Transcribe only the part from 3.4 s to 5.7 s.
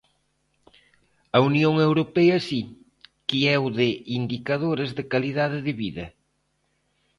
é o de indicadores de calidade